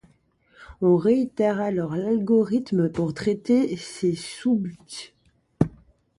On 0.81 0.95
réitère 0.97 1.59
alors 1.61 1.95
l'algorithme 1.95 2.89
pour 2.89 3.13
traiter 3.13 3.77
ces 3.77 4.15
sous-buts. 4.15 5.13